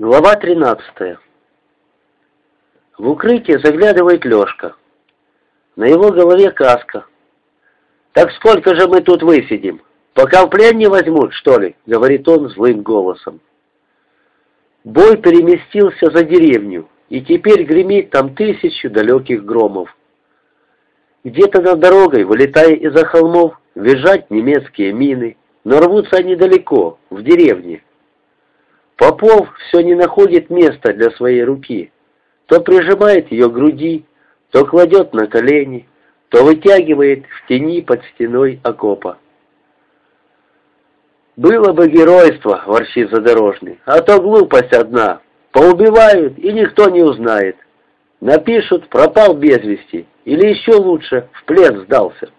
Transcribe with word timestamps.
Глава 0.00 0.36
13. 0.36 1.18
В 2.98 3.08
укрытие 3.08 3.58
заглядывает 3.58 4.24
Лешка. 4.24 4.76
На 5.74 5.86
его 5.86 6.12
голове 6.12 6.52
каска. 6.52 7.04
«Так 8.12 8.30
сколько 8.30 8.76
же 8.76 8.86
мы 8.86 9.00
тут 9.00 9.24
высидим? 9.24 9.82
Пока 10.14 10.46
в 10.46 10.50
плен 10.50 10.78
не 10.78 10.86
возьмут, 10.86 11.32
что 11.32 11.58
ли?»— 11.58 11.74
говорит 11.86 12.28
он 12.28 12.48
злым 12.50 12.82
голосом. 12.82 13.40
Бой 14.84 15.16
переместился 15.16 16.12
за 16.12 16.22
деревню, 16.22 16.88
и 17.08 17.20
теперь 17.20 17.64
гремит 17.64 18.10
там 18.10 18.36
тысячу 18.36 18.90
далеких 18.90 19.44
громов. 19.44 19.96
Где-то 21.24 21.60
над 21.60 21.80
дорогой, 21.80 22.22
вылетая 22.22 22.74
из-за 22.74 23.04
холмов, 23.04 23.60
визжат 23.74 24.30
немецкие 24.30 24.92
мины, 24.92 25.36
но 25.64 25.80
рвутся 25.80 26.18
они 26.18 26.36
далеко, 26.36 27.00
в 27.10 27.20
деревне. 27.24 27.82
Попов 28.98 29.48
все 29.56 29.80
не 29.80 29.94
находит 29.94 30.50
места 30.50 30.92
для 30.92 31.12
своей 31.12 31.44
руки. 31.44 31.92
То 32.46 32.60
прижимает 32.60 33.30
ее 33.30 33.48
к 33.48 33.52
груди, 33.52 34.04
то 34.50 34.66
кладет 34.66 35.14
на 35.14 35.28
колени, 35.28 35.88
то 36.30 36.44
вытягивает 36.44 37.24
в 37.26 37.46
тени 37.46 37.80
под 37.80 38.02
стеной 38.14 38.60
окопа. 38.64 39.18
«Было 41.36 41.72
бы 41.72 41.88
геройство»,— 41.88 42.64
ворчит 42.66 43.10
задорожный,— 43.10 43.78
«а 43.84 44.00
то 44.00 44.20
глупость 44.20 44.72
одна. 44.72 45.20
Поубивают, 45.52 46.36
и 46.36 46.52
никто 46.52 46.90
не 46.90 47.02
узнает. 47.02 47.56
Напишут, 48.20 48.88
пропал 48.88 49.34
без 49.34 49.58
вести, 49.58 50.08
или 50.24 50.48
еще 50.48 50.72
лучше, 50.72 51.28
в 51.34 51.44
плен 51.44 51.84
сдался». 51.84 52.30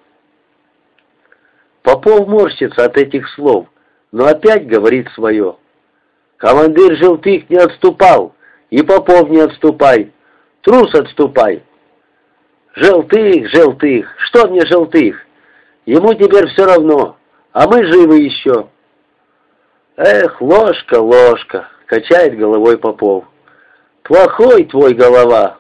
Попов 1.84 2.28
морщится 2.28 2.84
от 2.84 2.98
этих 2.98 3.30
слов, 3.30 3.68
но 4.12 4.26
опять 4.26 4.68
говорит 4.68 5.08
свое. 5.12 5.56
Командир 6.40 6.96
Желтых 6.96 7.50
не 7.50 7.58
отступал, 7.58 8.34
и 8.70 8.82
Попов 8.82 9.30
не 9.30 9.42
отступай. 9.42 10.14
Трус 10.62 10.94
отступай. 10.96 11.64
Желтых, 12.76 13.50
Желтых, 13.50 14.08
что 14.20 14.48
мне 14.48 14.66
Желтых? 14.66 15.18
Ему 15.86 16.14
теперь 16.14 16.48
все 16.48 16.64
равно, 16.64 17.18
а 17.52 17.68
мы 17.68 17.84
живы 17.86 18.20
еще. 18.20 18.70
Эх, 19.98 20.42
ложка, 20.42 21.02
ложка, 21.02 21.68
качает 21.86 22.38
головой 22.38 22.78
Попов. 22.78 23.26
Плохой 24.04 24.64
твой 24.64 24.94
голова. 24.94 25.58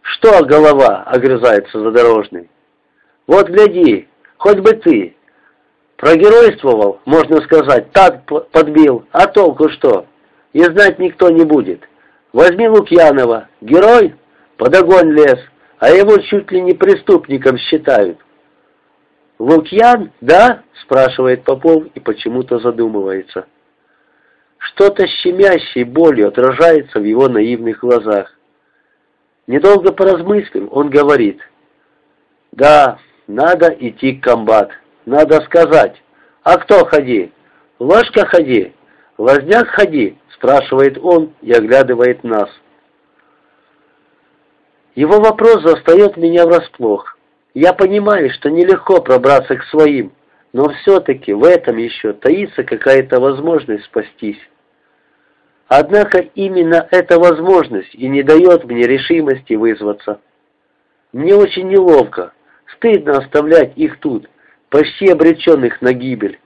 Что 0.00 0.46
голова, 0.46 1.02
огрызается 1.02 1.78
задорожный. 1.78 2.48
Вот 3.26 3.48
гляди, 3.48 4.08
хоть 4.38 4.60
бы 4.60 4.72
ты, 4.72 5.14
Прогеройствовал, 5.98 7.00
можно 7.06 7.40
сказать, 7.40 7.90
так 7.90 8.24
подбил, 8.52 9.04
а 9.10 9.26
толку 9.26 9.68
что? 9.68 10.06
И 10.52 10.62
знать 10.62 11.00
никто 11.00 11.28
не 11.28 11.44
будет. 11.44 11.80
Возьми 12.32 12.68
Лукьянова, 12.68 13.48
герой, 13.60 14.14
под 14.56 14.76
огонь 14.76 15.10
лез, 15.10 15.40
а 15.80 15.90
его 15.90 16.16
чуть 16.18 16.52
ли 16.52 16.60
не 16.60 16.72
преступником 16.74 17.58
считают. 17.58 18.18
«Лукьян, 19.40 20.12
да?»— 20.20 20.62
спрашивает 20.82 21.42
Попов 21.42 21.86
и 21.94 22.00
почему-то 22.00 22.60
задумывается. 22.60 23.46
Что-то 24.58 25.04
щемящей 25.06 25.82
болью 25.82 26.28
отражается 26.28 27.00
в 27.00 27.04
его 27.04 27.28
наивных 27.28 27.80
глазах. 27.80 28.32
Недолго 29.48 29.92
поразмыслив, 29.92 30.68
он 30.70 30.90
говорит, 30.90 31.40
«Да, 32.52 32.98
надо 33.26 33.68
идти 33.80 34.12
к 34.12 34.22
комбат». 34.22 34.70
Надо 35.08 35.40
сказать. 35.46 35.96
А 36.42 36.58
кто 36.58 36.84
ходи? 36.84 37.32
Ложка 37.78 38.26
ходи? 38.26 38.74
Лазняк 39.16 39.68
ходи? 39.68 40.18
Спрашивает 40.34 40.98
он 40.98 41.32
и 41.40 41.50
оглядывает 41.50 42.24
нас. 42.24 42.50
Его 44.94 45.18
вопрос 45.18 45.62
застает 45.62 46.18
меня 46.18 46.44
врасплох. 46.44 47.16
Я 47.54 47.72
понимаю, 47.72 48.28
что 48.34 48.50
нелегко 48.50 49.00
пробраться 49.00 49.56
к 49.56 49.64
своим, 49.70 50.12
но 50.52 50.68
все-таки 50.68 51.32
в 51.32 51.42
этом 51.42 51.78
еще 51.78 52.12
таится 52.12 52.62
какая-то 52.62 53.18
возможность 53.18 53.86
спастись. 53.86 54.40
Однако 55.68 56.18
именно 56.18 56.86
эта 56.90 57.18
возможность 57.18 57.94
и 57.94 58.08
не 58.08 58.22
дает 58.22 58.64
мне 58.64 58.82
решимости 58.82 59.54
вызваться. 59.54 60.20
Мне 61.14 61.34
очень 61.34 61.68
неловко, 61.68 62.34
стыдно 62.76 63.16
оставлять 63.16 63.72
их 63.76 64.00
тут, 64.00 64.28
почти 64.70 65.08
обреченных 65.08 65.80
на 65.82 65.92
гибель, 65.92 66.38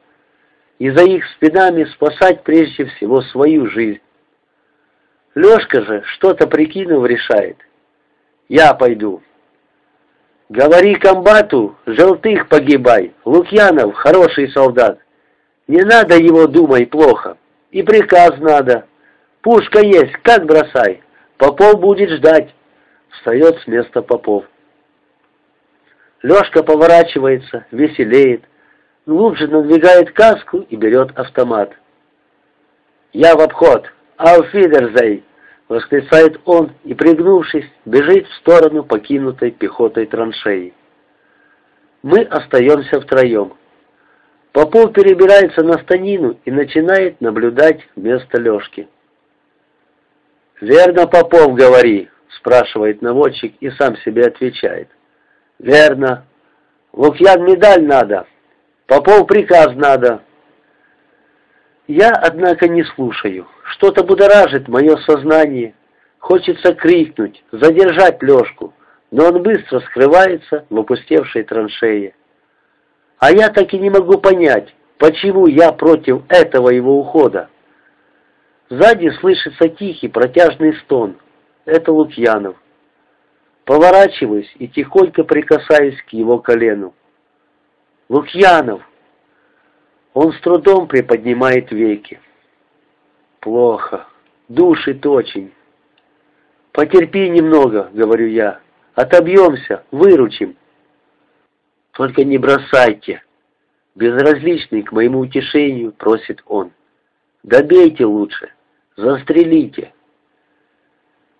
и 0.78 0.90
за 0.90 1.04
их 1.04 1.24
спинами 1.36 1.84
спасать 1.84 2.42
прежде 2.42 2.86
всего 2.86 3.22
свою 3.22 3.66
жизнь. 3.66 4.00
Лешка 5.34 5.82
же, 5.82 6.02
что-то 6.04 6.46
прикинув, 6.46 7.06
решает. 7.06 7.56
Я 8.48 8.74
пойду. 8.74 9.22
Говори 10.48 10.96
комбату, 10.96 11.76
желтых 11.86 12.48
погибай, 12.48 13.14
Лукьянов 13.24 13.94
хороший 13.94 14.50
солдат. 14.50 14.98
Не 15.66 15.82
надо 15.82 16.18
его 16.18 16.46
думай 16.46 16.86
плохо, 16.86 17.38
и 17.70 17.82
приказ 17.82 18.38
надо. 18.38 18.86
Пушка 19.40 19.80
есть, 19.80 20.12
как 20.22 20.44
бросай, 20.44 21.02
Попов 21.38 21.80
будет 21.80 22.10
ждать. 22.10 22.54
Встает 23.10 23.58
с 23.60 23.66
места 23.66 24.02
Попов. 24.02 24.44
Лешка 26.22 26.62
поворачивается, 26.62 27.66
веселеет, 27.72 28.44
глубже 29.06 29.48
надвигает 29.48 30.12
каску 30.12 30.58
и 30.58 30.76
берет 30.76 31.10
автомат. 31.18 31.72
«Я 33.12 33.34
в 33.34 33.40
обход! 33.40 33.92
Ауфидерзей!»— 34.16 35.24
восклицает 35.68 36.40
он 36.44 36.72
и, 36.84 36.94
пригнувшись, 36.94 37.68
бежит 37.84 38.28
в 38.28 38.34
сторону 38.36 38.84
покинутой 38.84 39.50
пехотой 39.50 40.06
траншеи. 40.06 40.72
Мы 42.02 42.22
остаемся 42.22 43.00
втроем. 43.00 43.54
Попов 44.52 44.92
перебирается 44.92 45.64
на 45.64 45.74
станину 45.78 46.38
и 46.44 46.50
начинает 46.50 47.20
наблюдать 47.20 47.80
вместо 47.96 48.40
Лешки. 48.40 48.88
«Верно, 50.60 51.08
Попов, 51.08 51.54
говори!»— 51.54 52.08
спрашивает 52.36 53.02
наводчик 53.02 53.54
и 53.60 53.70
сам 53.70 53.96
себе 53.98 54.22
отвечает. 54.26 54.88
«Верно. 55.62 56.26
Лукьян 56.92 57.44
медаль 57.44 57.84
надо. 57.86 58.26
Попов 58.86 59.26
приказ 59.26 59.74
надо». 59.76 60.22
Я, 61.86 62.10
однако, 62.10 62.68
не 62.68 62.84
слушаю. 62.84 63.46
Что-то 63.64 64.04
будоражит 64.04 64.68
мое 64.68 64.96
сознание. 64.98 65.74
Хочется 66.18 66.74
крикнуть, 66.74 67.42
задержать 67.52 68.22
Лешку, 68.22 68.74
но 69.10 69.28
он 69.28 69.42
быстро 69.42 69.80
скрывается 69.80 70.64
в 70.68 70.78
опустевшей 70.78 71.42
траншее. 71.44 72.14
А 73.18 73.30
я 73.30 73.48
так 73.48 73.72
и 73.72 73.78
не 73.78 73.90
могу 73.90 74.18
понять, 74.18 74.74
почему 74.98 75.46
я 75.46 75.72
против 75.72 76.22
этого 76.28 76.70
его 76.70 76.98
ухода. 76.98 77.48
Сзади 78.68 79.10
слышится 79.20 79.68
тихий 79.68 80.08
протяжный 80.08 80.74
стон. 80.84 81.16
Это 81.66 81.92
Лукьянов. 81.92 82.56
Поворачиваюсь 83.64 84.52
и 84.58 84.68
тихонько 84.68 85.24
прикасаюсь 85.24 86.00
к 86.02 86.10
его 86.10 86.38
колену. 86.38 86.94
«Лукьянов!» 88.08 88.82
Он 90.14 90.32
с 90.32 90.40
трудом 90.40 90.88
приподнимает 90.88 91.70
веки. 91.70 92.20
«Плохо. 93.40 94.06
Душит 94.48 95.06
очень. 95.06 95.52
Потерпи 96.72 97.28
немного,— 97.30 97.90
говорю 97.92 98.26
я. 98.26 98.60
Отобьемся, 98.94 99.84
выручим. 99.90 100.56
Только 101.92 102.24
не 102.24 102.38
бросайте. 102.38 103.22
Безразличный 103.94 104.82
к 104.82 104.92
моему 104.92 105.20
утешению, 105.20 105.92
просит 105.92 106.42
он. 106.46 106.72
Добейте 107.42 108.04
лучше, 108.04 108.52
застрелите. 108.96 109.92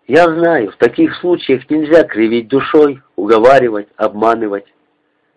Я 0.06 0.24
знаю, 0.24 0.72
в 0.72 0.76
таких 0.76 1.14
случаях 1.16 1.68
нельзя 1.70 2.02
кривить 2.04 2.48
душой, 2.48 3.02
уговаривать, 3.16 3.88
обманывать. 3.96 4.66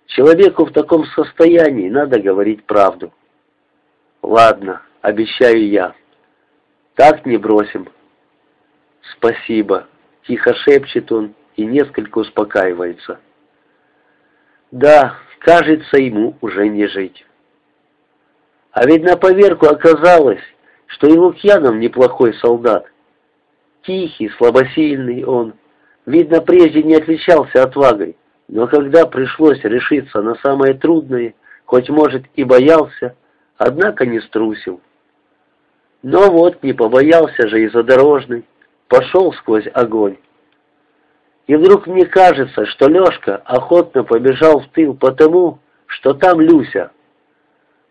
Человеку 0.08 0.66
в 0.66 0.72
таком 0.72 1.06
состоянии 1.06 1.90
надо 1.90 2.20
говорить 2.20 2.66
правду. 2.66 3.14
Ладно, 4.22 4.82
обещаю 5.02 5.70
я. 5.70 5.96
Так 6.96 7.26
не 7.26 7.38
бросим. 7.38 7.90
Спасибо, 9.14 9.88
тихо 10.28 10.56
шепчет 10.56 11.12
он 11.12 11.36
и 11.56 11.66
несколько 11.66 12.20
успокаивается. 12.20 13.20
Да, 14.72 15.18
кажется, 15.40 15.98
ему 15.98 16.38
уже 16.42 16.68
не 16.68 16.88
жить. 16.88 17.26
А 18.72 18.86
ведь 18.86 19.04
на 19.04 19.16
поверку 19.16 19.68
оказалось, 19.68 20.42
что 20.88 21.08
и 21.08 21.14
Лукьянов 21.14 21.76
неплохой 21.76 22.34
солдат. 22.36 22.88
Тихий, 23.86 24.30
слабосильный 24.38 25.24
он. 25.24 25.54
Видно, 26.06 26.42
прежде 26.42 26.84
не 26.84 26.96
отличался 26.96 27.64
отвагой, 27.64 28.16
но 28.48 28.68
когда 28.68 29.06
пришлось 29.06 29.64
решиться 29.64 30.22
на 30.22 30.36
самое 30.36 30.74
трудное, 30.74 31.34
хоть, 31.66 31.90
может, 31.90 32.24
и 32.36 32.44
боялся, 32.44 33.16
однако 33.58 34.06
не 34.06 34.20
струсил. 34.22 34.82
Но 36.04 36.32
вот 36.32 36.62
не 36.64 36.74
побоялся 36.74 37.48
же 37.48 37.64
и 37.64 37.70
задорожный, 37.70 38.46
пошел 38.88 39.34
сквозь 39.34 39.68
огонь. 39.74 40.18
И 41.48 41.56
вдруг 41.56 41.88
мне 41.88 42.06
кажется, 42.06 42.66
что 42.66 42.88
Лешка 42.88 43.38
охотно 43.46 44.04
побежал 44.04 44.62
в 44.62 44.68
тыл 44.70 44.96
потому, 44.96 45.60
что 45.88 46.14
там 46.14 46.42
Люся. 46.42 46.92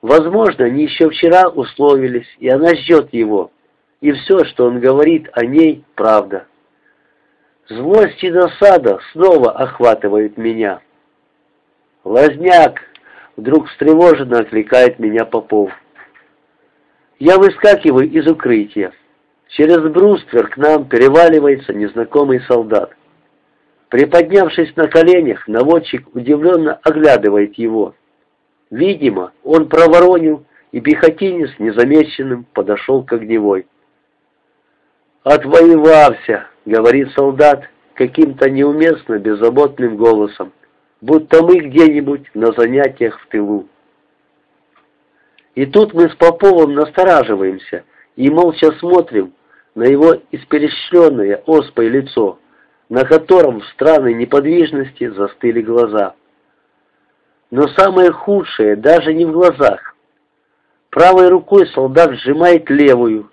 Возможно, 0.02 0.66
они 0.66 0.84
еще 0.84 1.08
вчера 1.08 1.48
условились, 1.48 2.28
и 2.38 2.48
она 2.48 2.74
ждет 2.74 3.12
его, 3.12 3.50
и 4.04 4.12
все, 4.12 4.44
что 4.44 4.66
он 4.66 4.80
говорит 4.80 5.30
о 5.32 5.46
ней, 5.46 5.82
правда. 5.94 6.46
Злость 7.70 8.22
и 8.22 8.30
досада 8.30 8.98
снова 9.12 9.52
охватывают 9.52 10.36
меня. 10.36 10.82
«Лазняк!»— 12.04 12.82
вдруг 13.36 13.66
встревоженно 13.68 14.40
окликает 14.40 14.98
меня 14.98 15.24
Попов. 15.24 15.72
Я 17.18 17.38
выскакиваю 17.38 18.06
из 18.10 18.26
укрытия. 18.26 18.92
Через 19.48 19.78
бруствер 19.78 20.48
к 20.48 20.58
нам 20.58 20.86
переваливается 20.86 21.72
незнакомый 21.72 22.40
солдат. 22.42 22.94
Приподнявшись 23.88 24.76
на 24.76 24.86
коленях, 24.86 25.48
наводчик 25.48 26.14
удивленно 26.14 26.78
оглядывает 26.82 27.54
его. 27.56 27.94
Видимо, 28.70 29.32
он 29.44 29.70
проворонил, 29.70 30.44
и 30.72 30.80
пехотинец 30.82 31.58
незамеченным 31.58 32.44
подошел 32.52 33.02
к 33.02 33.10
огневой. 33.14 33.64
«Отвоевался!»— 35.24 36.48
говорит 36.66 37.10
солдат 37.12 37.64
каким-то 37.94 38.50
неуместно 38.50 39.18
беззаботным 39.18 39.96
голосом, 39.96 40.52
будто 41.00 41.42
мы 41.42 41.60
где-нибудь 41.60 42.30
на 42.34 42.52
занятиях 42.52 43.18
в 43.18 43.26
тылу. 43.28 43.66
И 45.54 45.64
тут 45.64 45.94
мы 45.94 46.10
с 46.10 46.14
Поповым 46.16 46.74
настораживаемся 46.74 47.84
и 48.16 48.28
молча 48.28 48.72
смотрим 48.72 49.32
на 49.74 49.84
его 49.84 50.14
исперещенное 50.30 51.42
оспой 51.46 51.88
лицо, 51.88 52.38
на 52.90 53.06
котором 53.06 53.60
в 53.60 53.66
странной 53.68 54.12
неподвижности 54.12 55.08
застыли 55.08 55.62
глаза. 55.62 56.14
Но 57.50 57.66
самое 57.68 58.12
худшее 58.12 58.76
даже 58.76 59.14
не 59.14 59.24
в 59.24 59.32
глазах. 59.32 59.96
Правой 60.90 61.28
рукой 61.28 61.66
солдат 61.68 62.12
сжимает 62.12 62.68
левую, 62.68 63.30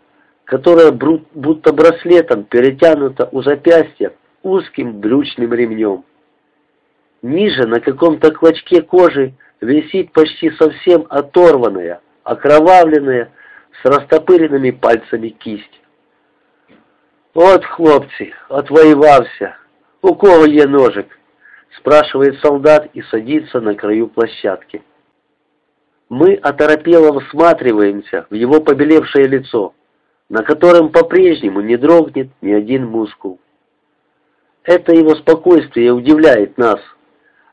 которая 0.52 0.92
будто 0.92 1.72
браслетом 1.72 2.44
перетянута 2.44 3.30
у 3.32 3.42
запястья 3.42 4.12
узким 4.44 5.00
брючным 5.00 5.54
ремнем. 5.54 6.04
Ниже 7.22 7.66
на 7.68 7.80
каком-то 7.80 8.32
клочке 8.34 8.82
кожи 8.82 9.34
висит 9.62 10.12
почти 10.12 10.52
совсем 10.52 11.08
оторванная, 11.10 12.02
окровавленная, 12.24 13.32
с 13.82 13.86
растопыренными 13.86 14.72
пальцами 14.72 15.30
кисть. 15.30 15.82
«От, 17.34 17.64
хлопцы, 17.64 18.34
отвоевався! 18.50 19.56
У 20.02 20.16
кого 20.16 20.46
є 20.48 20.66
ножик?» 20.66 21.18
спрашивает 21.78 22.38
солдат 22.42 22.90
и 22.94 23.02
садится 23.04 23.62
на 23.62 23.74
краю 23.76 24.10
площадки. 24.10 24.82
Мы 26.10 26.34
оторопело 26.34 27.22
всматриваемся 27.22 28.28
в 28.30 28.34
его 28.34 28.60
побелевшее 28.60 29.28
лицо, 29.28 29.74
на 30.32 30.44
котором 30.44 30.94
по-прежнему 30.94 31.60
не 31.60 31.76
дрогнет 31.76 32.30
ни 32.42 32.54
один 32.54 32.88
мускул. 32.88 33.38
Это 34.64 34.94
его 34.94 35.14
спокойствие 35.16 35.92
удивляет 35.92 36.58
нас. 36.58 36.80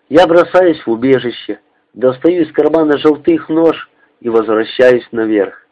Я 0.09 0.29
бросаюсь 0.29 0.81
в 0.87 0.89
убежище, 0.89 1.59
достаю 1.93 2.43
из 2.43 2.53
кармана 2.53 2.97
желтых 2.97 3.49
нож 3.49 3.91
и 4.21 4.29
возвращаюсь 4.29 5.09
наверх. 5.11 5.67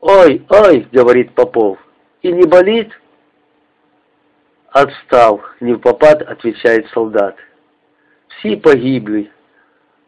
«Ой, 0.00 0.46
ой!»— 0.48 0.88
говорит 0.92 1.34
Попов. 1.34 1.78
«И 2.22 2.32
не 2.32 2.46
болит?» 2.46 2.90
«Отстал!»— 4.68 5.42
не 5.60 5.74
попад 5.74 6.22
отвечает 6.22 6.88
солдат. 6.88 7.36
«Всі 8.28 8.56
погибли, 8.56 9.28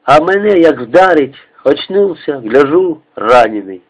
а 0.02 0.24
мене 0.24 0.58
як 0.58 0.80
вдарить, 0.80 1.36
очнулся, 1.62 2.38
гляжу, 2.38 3.02
раненый». 3.16 3.82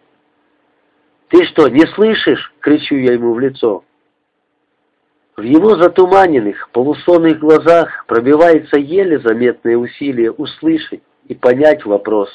«Ты 1.35 1.45
что, 1.47 1.67
не 1.67 1.85
слышишь?»— 1.95 2.53
кричу 2.61 2.95
я 2.95 3.15
ему 3.15 3.35
в 3.35 3.41
лицо. 3.41 3.83
В 5.37 5.43
его 5.43 5.75
затуманенных, 5.75 6.69
полусонных 6.71 7.41
глазах 7.41 8.07
пробивается 8.07 8.79
еле 8.79 9.19
заметное 9.19 9.77
усилие 9.77 10.31
услышать 10.31 11.03
и 11.27 11.35
понять 11.35 11.85
вопрос. 11.85 12.29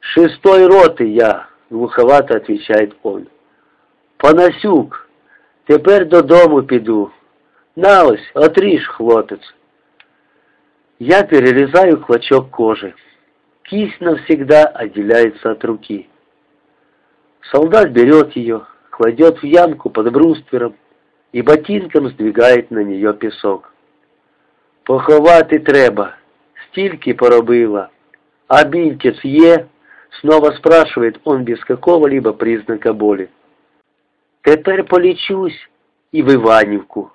«Шестой 0.00 0.66
роты 0.66 1.04
я»,— 1.12 1.46
глуховато 1.70 2.38
отвечает 2.38 2.96
он. 3.02 3.28
«Панасюк, 4.16 5.06
тепер 5.66 6.08
додому 6.08 6.62
піду. 6.62 7.10
На 7.76 8.04
ось, 8.04 8.30
отріж, 8.32 8.88
хлопець». 8.88 9.54
Я 10.98 11.22
перерезаю 11.22 12.00
клочок 12.00 12.48
кожи. 12.48 12.94
Кисть 13.64 14.00
навсегда 14.00 14.64
отделяется 14.64 15.50
от 15.50 15.62
руки. 15.66 16.08
Солдат 17.51 17.91
берет 17.91 18.35
ее, 18.35 18.61
кладет 18.89 19.39
в 19.39 19.43
ямку 19.43 19.89
под 19.89 20.11
бруствером 20.11 20.75
и 21.31 21.41
ботинком 21.41 22.09
сдвигает 22.09 22.71
на 22.71 22.83
нее 22.83 23.13
песок. 23.13 23.73
Поховати 24.83 25.59
треба, 25.59 26.15
стільки 26.67 27.13
поробила. 27.13 27.89
А 28.47 28.63
бінтець 28.63 29.25
є? 29.25 29.65
Снова 30.21 30.51
спрашивает 30.51 31.19
он 31.23 31.43
без 31.43 31.63
какого-либо 31.63 32.33
признака 32.33 32.93
боли. 32.93 33.27
Тепер 34.41 34.85
полічусь 34.85 35.69
і 36.11 36.23
в 36.23 36.33
Іванівку. 36.33 37.09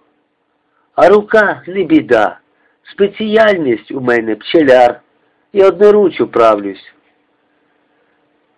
А 0.94 1.08
рука 1.08 1.62
не 1.67 1.85
біда. 1.85 2.38
Спеціальність 2.93 3.91
у 3.91 4.00
мене 4.00 4.37
пчеляр. 4.37 5.00
І 5.52 5.62
одноруч 5.62 6.20
управлюсь. 6.20 6.94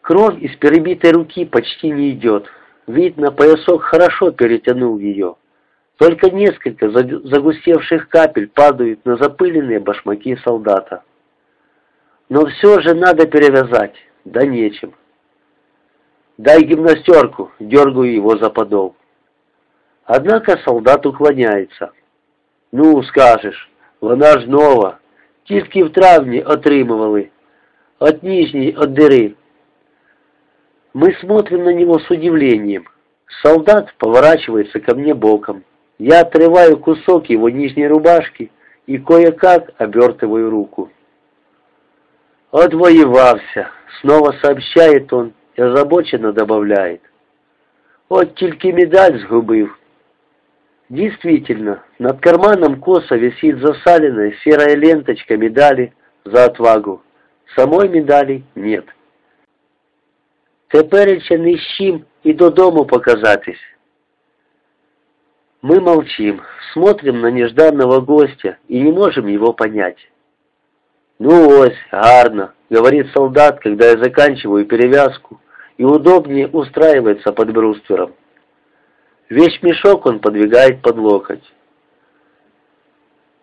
Кровь 0.02 0.42
из 0.42 0.56
перебитой 0.56 1.12
руки 1.12 1.46
почти 1.46 1.92
не 1.92 2.12
идет. 2.12 2.48
Видно, 2.88 3.32
поясок 3.32 3.84
хорошо 3.84 4.32
перетянул 4.32 4.98
ее. 4.98 5.36
Только 5.98 6.32
несколько 6.32 6.90
загустевших 6.90 8.10
капель 8.10 8.48
падают 8.50 9.06
на 9.06 9.18
запыленные 9.18 9.80
башмаки 9.80 10.36
солдата. 10.38 11.04
Но 12.30 12.48
все 12.48 12.82
же 12.82 12.96
надо 12.96 13.28
перевязать. 13.28 13.96
Да 14.26 14.46
нечем. 14.46 14.94
Дай 16.38 16.64
гимнастерку, 16.64 17.52
дергаю 17.60 18.12
его 18.12 18.38
за 18.38 18.50
подол. 18.50 18.96
Однако 20.06 20.58
солдат 20.66 21.06
уклоняется. 21.06 21.92
Ну, 22.72 23.04
скажешь, 23.04 23.70
вона 24.00 24.40
ж 24.40 24.48
нова. 24.48 24.98
Тільки 25.44 25.84
в 25.84 25.94
травні 25.94 26.42
отримували. 26.42 27.30
От 28.00 28.24
нижней 28.24 28.76
от 28.76 28.90
дыры. 28.90 29.36
Мы 30.94 31.14
смотрим 31.22 31.64
на 31.64 31.74
него 31.74 32.00
с 32.00 32.10
удивлением. 32.10 32.88
Солдат 33.42 33.94
поворачивается 33.98 34.80
ко 34.80 34.94
мне 34.96 35.14
боком. 35.14 35.64
Я 35.98 36.22
отрываю 36.22 36.78
кусок 36.78 37.30
его 37.30 37.50
нижней 37.50 37.88
рубашки 37.88 38.52
и 38.88 38.98
кое-как 38.98 39.72
обертываю 39.78 40.50
руку. 40.50 40.92
«Отвоевався»,— 42.52 43.70
снова 44.02 44.34
сообщает 44.42 45.14
он 45.14 45.34
и 45.56 45.62
озабоченно 45.62 46.34
добавляет. 46.34 47.02
«От 48.10 48.36
тільки 48.36 48.74
медаль 48.74 49.20
сгубив». 49.20 49.78
Действительно, 50.90 51.84
над 52.00 52.20
карманом 52.20 52.82
косо 52.82 53.16
висит 53.16 53.60
засаленная 53.60 54.34
серая 54.44 54.76
ленточка 54.76 55.38
медали 55.38 55.94
за 56.26 56.44
отвагу. 56.44 57.02
Самой 57.56 57.88
медали 57.88 58.44
нет. 58.56 58.86
Тепереча 60.72 61.38
не 61.38 61.58
з 61.58 61.62
чим 61.78 62.02
і 62.24 62.34
додому 62.34 62.86
показатись. 62.86 63.60
Мы 65.64 65.80
молчим, 65.80 66.42
смотрим 66.74 67.22
на 67.22 67.30
нежданного 67.30 68.00
гостя 68.00 68.58
и 68.68 68.82
не 68.82 68.92
можем 68.92 69.28
его 69.28 69.54
понять. 69.54 70.12
«Ну 71.20 71.50
ось, 71.60 71.78
гарно»,— 71.92 72.54
говорит 72.70 73.12
солдат, 73.14 73.60
когда 73.60 73.92
я 73.92 74.04
заканчиваю 74.04 74.66
перевязку 74.66 75.40
и 75.78 75.84
удобнее 75.84 76.48
устраивается 76.48 77.32
под 77.32 77.52
бруствером. 77.52 78.16
Весь 79.30 79.62
мешок 79.62 80.06
он 80.06 80.20
подвигает 80.20 80.82
под 80.82 80.98
локоть. 80.98 81.54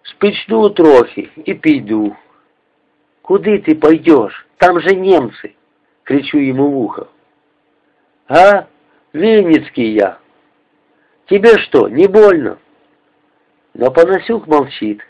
«Спичну 0.03 0.71
трохи 0.71 1.31
и 1.37 1.55
піду». 1.55 2.17
«Куды 3.23 3.59
ты 3.59 3.77
пойдешь? 3.77 4.47
Там 4.57 4.81
же 4.81 4.97
немцы!»— 4.97 5.55
кричу 6.05 6.39
ему 6.39 6.71
в 6.71 6.79
ухо. 6.79 7.09
«А? 8.29 8.67
Винницкий 9.13 9.95
я!» 9.95 10.19
«Тебе 11.27 11.59
что, 11.59 11.89
не 11.89 12.07
больно?» 12.07 12.59
Но 13.75 13.91
Панасюк 13.91 14.47
молчит. 14.47 15.01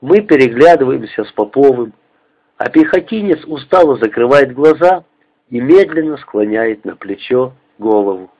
Мы 0.00 0.20
переглядываемся 0.20 1.24
с 1.24 1.32
Поповым, 1.32 1.94
а 2.58 2.68
пехотинец 2.68 3.44
устало 3.46 3.96
закрывает 3.96 4.52
глаза 4.52 5.04
и 5.48 5.60
медленно 5.60 6.16
склоняет 6.18 6.84
на 6.84 6.96
плечо 6.96 7.52
голову. 7.78 8.30